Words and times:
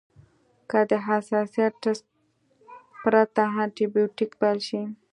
که 0.69 0.79
د 0.89 0.91
حساسیت 1.07 1.73
ټسټ 1.83 2.05
پرته 3.01 3.43
انټي 3.59 3.85
بیوټیک 3.93 4.31
پیل 4.41 4.59
شي. 4.67 4.81